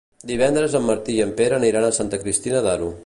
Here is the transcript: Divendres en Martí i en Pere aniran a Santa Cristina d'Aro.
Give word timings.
Divendres 0.29 0.77
en 0.79 0.87
Martí 0.87 1.17
i 1.17 1.21
en 1.27 1.35
Pere 1.41 1.59
aniran 1.59 1.87
a 1.91 1.93
Santa 1.99 2.21
Cristina 2.25 2.65
d'Aro. 2.71 2.91